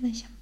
Увидимся. 0.00 0.37